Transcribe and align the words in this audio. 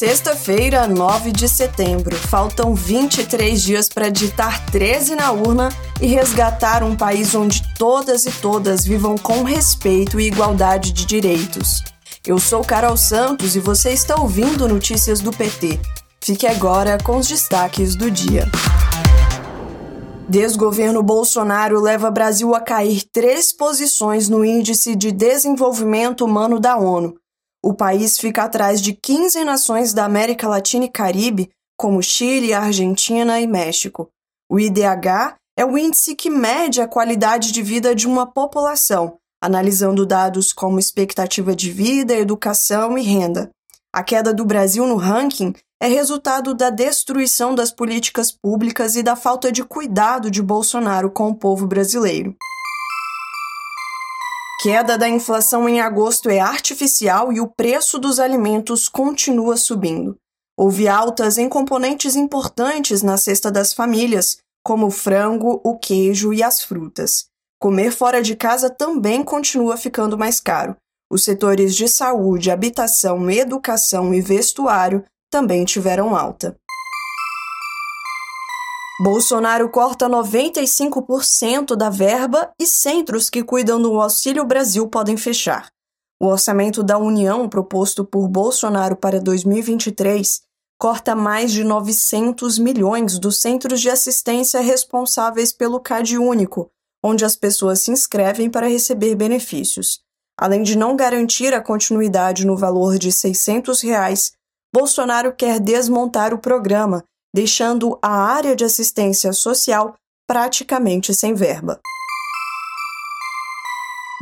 Sexta-feira, 0.00 0.88
9 0.88 1.30
de 1.30 1.46
setembro. 1.46 2.16
Faltam 2.16 2.74
23 2.74 3.60
dias 3.60 3.86
para 3.86 4.08
ditar 4.08 4.64
13 4.70 5.14
na 5.14 5.30
urna 5.30 5.68
e 6.00 6.06
resgatar 6.06 6.82
um 6.82 6.96
país 6.96 7.34
onde 7.34 7.62
todas 7.76 8.24
e 8.24 8.32
todas 8.32 8.82
vivam 8.82 9.18
com 9.18 9.42
respeito 9.42 10.18
e 10.18 10.26
igualdade 10.26 10.90
de 10.90 11.04
direitos. 11.04 11.84
Eu 12.26 12.38
sou 12.38 12.64
Carol 12.64 12.96
Santos 12.96 13.54
e 13.54 13.60
você 13.60 13.90
está 13.90 14.18
ouvindo 14.18 14.66
Notícias 14.66 15.20
do 15.20 15.32
PT. 15.32 15.78
Fique 16.18 16.46
agora 16.46 16.96
com 17.04 17.18
os 17.18 17.28
destaques 17.28 17.94
do 17.94 18.10
dia. 18.10 18.50
Desgoverno 20.26 21.02
Bolsonaro 21.02 21.78
leva 21.78 22.10
Brasil 22.10 22.54
a 22.54 22.60
cair 22.62 23.02
três 23.12 23.52
posições 23.52 24.30
no 24.30 24.46
Índice 24.46 24.96
de 24.96 25.12
Desenvolvimento 25.12 26.24
Humano 26.24 26.58
da 26.58 26.78
ONU 26.78 27.19
o 27.62 27.74
país 27.74 28.18
fica 28.18 28.44
atrás 28.44 28.80
de 28.80 28.94
15 28.94 29.44
nações 29.44 29.92
da 29.92 30.04
América 30.04 30.48
Latina 30.48 30.86
e 30.86 30.88
Caribe, 30.88 31.50
como 31.76 32.02
Chile, 32.02 32.54
Argentina 32.54 33.40
e 33.40 33.46
México. 33.46 34.08
O 34.50 34.58
IDH 34.58 35.36
é 35.56 35.64
o 35.64 35.76
índice 35.76 36.14
que 36.14 36.30
mede 36.30 36.80
a 36.80 36.88
qualidade 36.88 37.52
de 37.52 37.62
vida 37.62 37.94
de 37.94 38.06
uma 38.06 38.26
população, 38.26 39.18
analisando 39.42 40.06
dados 40.06 40.52
como 40.52 40.78
expectativa 40.78 41.54
de 41.54 41.70
vida, 41.70 42.14
educação 42.14 42.96
e 42.96 43.02
renda. 43.02 43.50
A 43.92 44.02
queda 44.02 44.32
do 44.32 44.44
Brasil 44.44 44.86
no 44.86 44.96
ranking 44.96 45.54
é 45.82 45.88
resultado 45.88 46.54
da 46.54 46.70
destruição 46.70 47.54
das 47.54 47.70
políticas 47.70 48.30
públicas 48.30 48.96
e 48.96 49.02
da 49.02 49.16
falta 49.16 49.50
de 49.50 49.64
cuidado 49.64 50.30
de 50.30 50.42
Bolsonaro 50.42 51.10
com 51.10 51.28
o 51.28 51.34
povo 51.34 51.66
brasileiro. 51.66 52.36
Queda 54.62 54.98
da 54.98 55.08
inflação 55.08 55.66
em 55.66 55.80
agosto 55.80 56.28
é 56.28 56.38
artificial 56.38 57.32
e 57.32 57.40
o 57.40 57.46
preço 57.48 57.98
dos 57.98 58.20
alimentos 58.20 58.90
continua 58.90 59.56
subindo. 59.56 60.18
Houve 60.54 60.86
altas 60.86 61.38
em 61.38 61.48
componentes 61.48 62.14
importantes 62.14 63.02
na 63.02 63.16
cesta 63.16 63.50
das 63.50 63.72
famílias, 63.72 64.36
como 64.62 64.88
o 64.88 64.90
frango, 64.90 65.62
o 65.64 65.78
queijo 65.78 66.34
e 66.34 66.42
as 66.42 66.62
frutas. 66.62 67.24
Comer 67.58 67.90
fora 67.90 68.20
de 68.20 68.36
casa 68.36 68.68
também 68.68 69.24
continua 69.24 69.78
ficando 69.78 70.18
mais 70.18 70.40
caro. 70.40 70.76
Os 71.10 71.24
setores 71.24 71.74
de 71.74 71.88
saúde, 71.88 72.50
habitação, 72.50 73.30
educação 73.30 74.12
e 74.12 74.20
vestuário 74.20 75.02
também 75.30 75.64
tiveram 75.64 76.14
alta. 76.14 76.54
Bolsonaro 79.02 79.70
corta 79.70 80.10
95% 80.10 81.74
da 81.74 81.88
verba 81.88 82.52
e 82.60 82.66
centros 82.66 83.30
que 83.30 83.42
cuidam 83.42 83.80
do 83.80 83.98
Auxílio 83.98 84.44
Brasil 84.44 84.86
podem 84.88 85.16
fechar. 85.16 85.70
O 86.20 86.26
orçamento 86.26 86.82
da 86.82 86.98
União 86.98 87.48
proposto 87.48 88.04
por 88.04 88.28
Bolsonaro 88.28 88.94
para 88.94 89.18
2023 89.18 90.42
corta 90.78 91.16
mais 91.16 91.50
de 91.50 91.64
900 91.64 92.58
milhões 92.58 93.18
dos 93.18 93.40
centros 93.40 93.80
de 93.80 93.88
assistência 93.88 94.60
responsáveis 94.60 95.50
pelo 95.50 95.80
CAD 95.80 96.18
único, 96.18 96.70
onde 97.02 97.24
as 97.24 97.34
pessoas 97.34 97.80
se 97.80 97.90
inscrevem 97.90 98.50
para 98.50 98.68
receber 98.68 99.14
benefícios. 99.14 100.00
Além 100.38 100.62
de 100.62 100.76
não 100.76 100.94
garantir 100.94 101.54
a 101.54 101.62
continuidade 101.62 102.46
no 102.46 102.54
valor 102.54 102.98
de 102.98 103.10
600 103.10 103.80
reais, 103.80 104.32
Bolsonaro 104.70 105.34
quer 105.34 105.58
desmontar 105.58 106.34
o 106.34 106.38
programa 106.38 107.02
deixando 107.34 107.98
a 108.02 108.10
área 108.10 108.54
de 108.54 108.64
assistência 108.64 109.32
social 109.32 109.94
praticamente 110.26 111.14
sem 111.14 111.34
verba. 111.34 111.80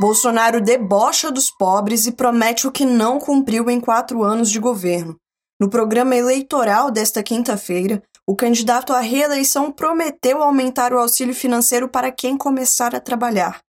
Bolsonaro 0.01 0.61
debocha 0.61 1.29
dos 1.29 1.51
pobres 1.51 2.07
e 2.07 2.13
promete 2.13 2.65
o 2.65 2.71
que 2.71 2.85
não 2.85 3.19
cumpriu 3.19 3.69
em 3.69 3.81
quatro 3.81 4.23
anos 4.23 4.49
de 4.49 4.57
governo. 4.57 5.17
No 5.59 5.69
programa 5.69 6.15
eleitoral 6.15 6.89
desta 6.89 7.21
quinta-feira, 7.21 8.01
o 8.25 8.35
candidato 8.35 8.93
à 8.93 9.01
reeleição 9.01 9.71
prometeu 9.71 10.41
aumentar 10.41 10.93
o 10.93 10.99
auxílio 10.99 11.35
financeiro 11.35 11.89
para 11.89 12.11
quem 12.11 12.37
começar 12.37 12.95
a 12.95 12.99
trabalhar. 12.99 13.59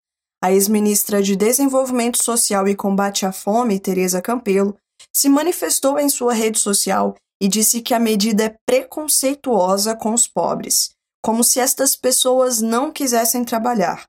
A 0.43 0.53
ex-ministra 0.53 1.21
de 1.21 1.35
Desenvolvimento 1.35 2.23
Social 2.23 2.69
e 2.69 2.77
Combate 2.77 3.27
à 3.27 3.33
Fome, 3.33 3.81
Tereza 3.81 4.23
Campelo, 4.23 4.77
se 5.13 5.29
manifestou 5.29 5.99
em 5.99 6.09
sua 6.09 6.33
rede 6.33 6.59
social 6.59 7.17
e 7.41 7.49
disse 7.49 7.81
que 7.81 7.95
a 7.95 7.99
medida 7.99 8.45
é 8.45 8.57
preconceituosa 8.67 9.97
com 9.97 10.13
os 10.13 10.29
pobres, 10.29 10.91
como 11.23 11.43
se 11.43 11.59
estas 11.59 11.97
pessoas 11.97 12.61
não 12.61 12.93
quisessem 12.93 13.45
trabalhar. 13.45 14.05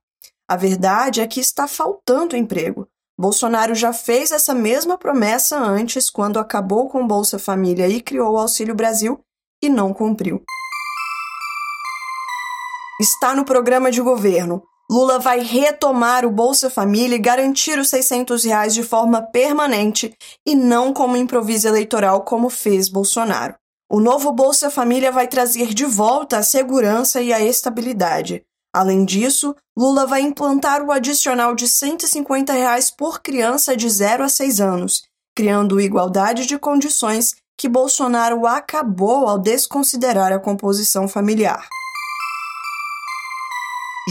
A 0.48 0.56
verdade 0.56 1.20
é 1.20 1.26
que 1.26 1.40
está 1.40 1.66
faltando 1.66 2.36
emprego. 2.36 2.86
Bolsonaro 3.18 3.74
já 3.74 3.92
fez 3.92 4.32
essa 4.32 4.54
mesma 4.54 4.98
promessa 4.98 5.56
antes, 5.56 6.10
quando 6.10 6.38
acabou 6.38 6.88
com 6.88 7.06
Bolsa 7.06 7.38
Família 7.38 7.88
e 7.88 8.00
criou 8.00 8.34
o 8.34 8.38
Auxílio 8.38 8.74
Brasil, 8.74 9.20
e 9.62 9.68
não 9.68 9.94
cumpriu. 9.94 10.42
Está 13.00 13.34
no 13.34 13.44
programa 13.44 13.90
de 13.90 14.00
governo. 14.00 14.62
Lula 14.92 15.18
vai 15.18 15.40
retomar 15.40 16.26
o 16.26 16.30
Bolsa 16.30 16.68
Família 16.68 17.16
e 17.16 17.18
garantir 17.18 17.78
os 17.78 17.88
600 17.88 18.44
reais 18.44 18.74
de 18.74 18.82
forma 18.82 19.22
permanente 19.22 20.14
e 20.46 20.54
não 20.54 20.92
como 20.92 21.16
improviso 21.16 21.66
eleitoral 21.66 22.24
como 22.24 22.50
fez 22.50 22.90
Bolsonaro. 22.90 23.54
O 23.90 24.00
novo 24.00 24.30
Bolsa 24.32 24.70
Família 24.70 25.10
vai 25.10 25.26
trazer 25.26 25.72
de 25.72 25.86
volta 25.86 26.36
a 26.36 26.42
segurança 26.42 27.22
e 27.22 27.32
a 27.32 27.40
estabilidade. 27.40 28.42
Além 28.70 29.06
disso, 29.06 29.56
Lula 29.74 30.06
vai 30.06 30.20
implantar 30.20 30.82
o 30.82 30.92
adicional 30.92 31.54
de 31.54 31.68
150 31.68 32.52
reais 32.52 32.90
por 32.90 33.22
criança 33.22 33.74
de 33.74 33.88
0 33.88 34.24
a 34.24 34.28
6 34.28 34.60
anos, 34.60 35.04
criando 35.34 35.80
igualdade 35.80 36.44
de 36.44 36.58
condições 36.58 37.34
que 37.58 37.66
Bolsonaro 37.66 38.46
acabou 38.46 39.26
ao 39.26 39.38
desconsiderar 39.38 40.34
a 40.34 40.38
composição 40.38 41.08
familiar. 41.08 41.66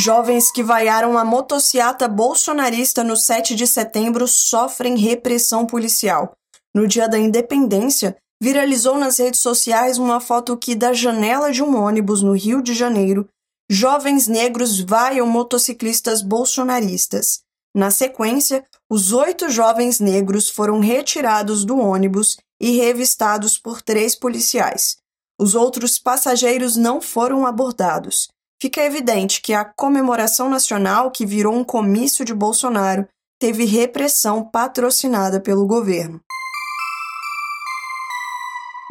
Jovens 0.04 0.50
que 0.50 0.64
vaiaram 0.64 1.16
a 1.16 1.24
motociata 1.24 2.08
bolsonarista 2.08 3.04
no 3.04 3.16
7 3.16 3.54
de 3.54 3.68
setembro 3.68 4.28
sofrem 4.28 4.98
repressão 4.98 5.64
policial. 5.64 6.32
No 6.74 6.88
dia 6.88 7.08
da 7.08 7.20
independência, 7.20 8.18
viralizou 8.42 8.98
nas 8.98 9.20
redes 9.20 9.42
sociais 9.42 10.00
uma 10.00 10.20
foto 10.20 10.58
que, 10.58 10.74
da 10.74 10.92
janela 10.92 11.52
de 11.52 11.62
um 11.62 11.80
ônibus 11.80 12.24
no 12.24 12.34
Rio 12.34 12.64
de 12.64 12.74
Janeiro, 12.74 13.30
jovens 13.70 14.28
negros 14.28 14.80
vaiam 14.80 15.28
motociclistas 15.28 16.24
bolsonaristas. 16.24 17.42
Na 17.72 17.92
sequência, 17.92 18.66
os 18.90 19.14
oito 19.14 19.52
jovens 19.52 20.00
negros 20.00 20.50
foram 20.50 20.80
retirados 20.80 21.64
do 21.64 21.78
ônibus 21.78 22.38
e 22.60 22.72
revistados 22.72 23.56
por 23.56 23.84
três 23.84 24.16
policiais. 24.16 24.98
Os 25.40 25.54
outros 25.54 26.00
passageiros 26.00 26.76
não 26.76 27.00
foram 27.00 27.46
abordados 27.46 28.30
fica 28.62 28.84
evidente 28.84 29.42
que 29.42 29.56
a 29.56 29.66
comemoração 29.66 30.48
nacional, 30.48 31.10
que 31.10 31.26
virou 31.26 31.56
um 31.56 31.64
comício 31.64 32.24
de 32.24 32.32
Bolsonaro, 32.32 33.08
teve 33.40 33.66
repressão 33.66 34.44
patrocinada 34.44 35.42
pelo 35.42 35.66
governo. 35.66 36.22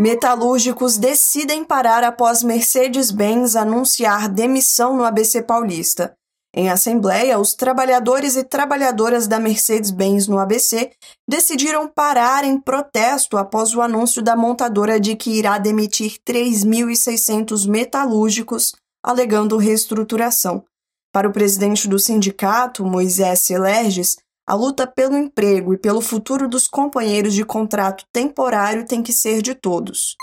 Metalúrgicos 0.00 0.96
decidem 0.96 1.62
parar 1.62 2.02
após 2.02 2.42
Mercedes-Benz 2.42 3.54
anunciar 3.54 4.28
demissão 4.28 4.96
no 4.96 5.04
ABC 5.04 5.42
Paulista. 5.42 6.16
Em 6.52 6.68
assembleia, 6.68 7.38
os 7.38 7.54
trabalhadores 7.54 8.34
e 8.34 8.42
trabalhadoras 8.42 9.28
da 9.28 9.38
Mercedes-Benz 9.38 10.26
no 10.26 10.40
ABC 10.40 10.90
decidiram 11.28 11.86
parar 11.86 12.42
em 12.44 12.58
protesto 12.58 13.36
após 13.36 13.72
o 13.72 13.80
anúncio 13.80 14.20
da 14.20 14.34
montadora 14.34 14.98
de 14.98 15.14
que 15.14 15.30
irá 15.30 15.58
demitir 15.58 16.16
3.600 16.26 17.68
metalúrgicos 17.68 18.72
alegando 19.02 19.56
reestruturação. 19.56 20.64
Para 21.12 21.28
o 21.28 21.32
presidente 21.32 21.88
do 21.88 21.98
sindicato, 21.98 22.84
Moisés 22.84 23.40
Celerges, 23.40 24.16
a 24.46 24.54
luta 24.54 24.86
pelo 24.86 25.16
emprego 25.16 25.74
e 25.74 25.78
pelo 25.78 26.00
futuro 26.00 26.48
dos 26.48 26.66
companheiros 26.66 27.34
de 27.34 27.44
contrato 27.44 28.04
temporário 28.12 28.86
tem 28.86 29.02
que 29.02 29.12
ser 29.12 29.42
de 29.42 29.54
todos. 29.54 30.16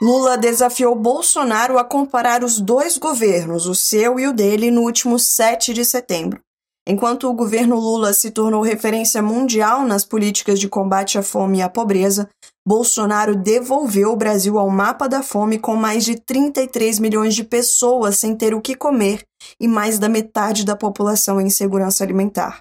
Lula 0.00 0.38
desafiou 0.38 0.94
Bolsonaro 0.94 1.76
a 1.76 1.84
comparar 1.84 2.44
os 2.44 2.60
dois 2.60 2.96
governos, 2.96 3.66
o 3.66 3.74
seu 3.74 4.20
e 4.20 4.28
o 4.28 4.32
dele, 4.32 4.70
no 4.70 4.82
último 4.82 5.18
7 5.18 5.74
de 5.74 5.84
setembro. 5.84 6.40
Enquanto 6.86 7.28
o 7.28 7.34
governo 7.34 7.78
Lula 7.78 8.12
se 8.12 8.30
tornou 8.30 8.62
referência 8.62 9.20
mundial 9.20 9.84
nas 9.84 10.04
políticas 10.04 10.60
de 10.60 10.68
combate 10.68 11.18
à 11.18 11.22
fome 11.22 11.58
e 11.58 11.62
à 11.62 11.68
pobreza, 11.68 12.28
Bolsonaro 12.68 13.34
devolveu 13.34 14.12
o 14.12 14.16
Brasil 14.16 14.58
ao 14.58 14.68
mapa 14.68 15.08
da 15.08 15.22
fome 15.22 15.58
com 15.58 15.74
mais 15.74 16.04
de 16.04 16.20
33 16.20 16.98
milhões 16.98 17.34
de 17.34 17.42
pessoas 17.42 18.18
sem 18.18 18.36
ter 18.36 18.52
o 18.52 18.60
que 18.60 18.74
comer 18.74 19.24
e 19.58 19.66
mais 19.66 19.98
da 19.98 20.06
metade 20.06 20.66
da 20.66 20.76
população 20.76 21.40
em 21.40 21.48
segurança 21.48 22.04
alimentar. 22.04 22.58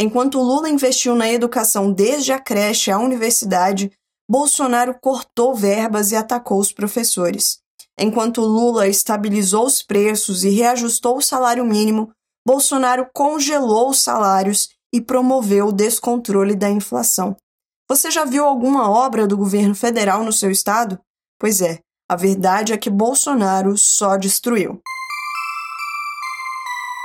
Enquanto 0.00 0.40
Lula 0.40 0.70
investiu 0.70 1.14
na 1.14 1.30
educação 1.30 1.92
desde 1.92 2.32
a 2.32 2.38
creche 2.38 2.90
à 2.90 2.98
universidade, 2.98 3.92
Bolsonaro 4.26 4.96
cortou 4.98 5.54
verbas 5.54 6.12
e 6.12 6.16
atacou 6.16 6.58
os 6.58 6.72
professores. 6.72 7.58
Enquanto 8.00 8.40
Lula 8.40 8.88
estabilizou 8.88 9.66
os 9.66 9.82
preços 9.82 10.44
e 10.44 10.48
reajustou 10.48 11.18
o 11.18 11.22
salário 11.22 11.66
mínimo, 11.66 12.10
Bolsonaro 12.48 13.06
congelou 13.12 13.90
os 13.90 14.00
salários 14.00 14.70
e 14.90 14.98
promoveu 14.98 15.66
o 15.66 15.72
descontrole 15.72 16.56
da 16.56 16.70
inflação. 16.70 17.36
Você 17.88 18.10
já 18.10 18.24
viu 18.24 18.44
alguma 18.44 18.90
obra 18.90 19.28
do 19.28 19.36
governo 19.36 19.74
federal 19.74 20.24
no 20.24 20.32
seu 20.32 20.50
estado? 20.50 20.98
Pois 21.38 21.60
é, 21.60 21.78
a 22.08 22.16
verdade 22.16 22.72
é 22.72 22.76
que 22.76 22.90
Bolsonaro 22.90 23.76
só 23.78 24.16
destruiu. 24.16 24.80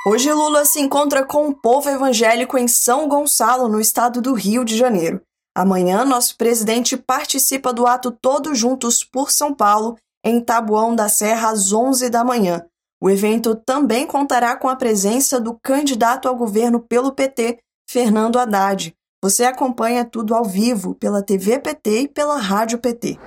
Hoje 0.07 0.33
Lula 0.33 0.65
se 0.65 0.79
encontra 0.79 1.23
com 1.23 1.47
o 1.47 1.53
povo 1.53 1.87
evangélico 1.87 2.57
em 2.57 2.67
São 2.67 3.07
Gonçalo, 3.07 3.67
no 3.67 3.79
estado 3.79 4.19
do 4.19 4.33
Rio 4.33 4.65
de 4.65 4.75
Janeiro. 4.75 5.21
Amanhã, 5.55 6.03
nosso 6.03 6.35
presidente 6.35 6.97
participa 6.97 7.71
do 7.71 7.85
ato 7.85 8.09
Todos 8.09 8.57
Juntos 8.57 9.03
por 9.03 9.29
São 9.29 9.53
Paulo, 9.53 9.95
em 10.25 10.41
Tabuão 10.41 10.95
da 10.95 11.07
Serra, 11.07 11.51
às 11.51 11.71
11 11.71 12.09
da 12.09 12.23
manhã. 12.23 12.65
O 12.99 13.07
evento 13.07 13.55
também 13.55 14.07
contará 14.07 14.55
com 14.55 14.67
a 14.67 14.75
presença 14.75 15.39
do 15.39 15.59
candidato 15.61 16.27
ao 16.27 16.35
governo 16.35 16.79
pelo 16.79 17.11
PT, 17.11 17.59
Fernando 17.87 18.39
Haddad. 18.39 18.95
Você 19.23 19.43
acompanha 19.43 20.03
tudo 20.03 20.33
ao 20.33 20.43
vivo 20.43 20.95
pela 20.95 21.21
TV 21.21 21.59
PT 21.59 22.01
e 22.01 22.07
pela 22.07 22.39
Rádio 22.39 22.79
PT. 22.79 23.19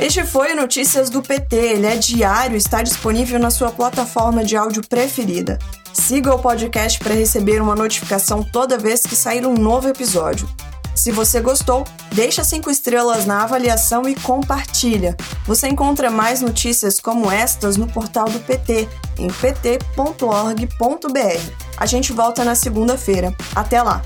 Este 0.00 0.24
foi 0.24 0.52
o 0.52 0.56
Notícias 0.56 1.08
do 1.08 1.22
PT. 1.22 1.54
Ele 1.54 1.86
é 1.86 1.96
diário, 1.96 2.56
está 2.56 2.82
disponível 2.82 3.38
na 3.38 3.52
sua 3.52 3.70
plataforma 3.70 4.42
de 4.42 4.56
áudio 4.56 4.82
preferida. 4.88 5.56
Siga 5.92 6.34
o 6.34 6.38
podcast 6.40 6.98
para 6.98 7.14
receber 7.14 7.62
uma 7.62 7.76
notificação 7.76 8.42
toda 8.42 8.76
vez 8.76 9.02
que 9.02 9.14
sair 9.14 9.46
um 9.46 9.54
novo 9.54 9.86
episódio. 9.86 10.48
Se 10.96 11.12
você 11.12 11.40
gostou, 11.40 11.84
deixa 12.12 12.42
cinco 12.42 12.72
estrelas 12.72 13.26
na 13.26 13.44
avaliação 13.44 14.08
e 14.08 14.16
compartilha. 14.16 15.16
Você 15.46 15.68
encontra 15.68 16.10
mais 16.10 16.40
notícias 16.40 16.98
como 16.98 17.30
estas 17.30 17.76
no 17.76 17.86
portal 17.86 18.28
do 18.28 18.40
PT, 18.40 18.88
em 19.16 19.28
pt.org.br. 19.28 19.94
A 21.76 21.86
gente 21.86 22.12
volta 22.12 22.42
na 22.42 22.56
segunda-feira. 22.56 23.32
Até 23.54 23.80
lá! 23.80 24.02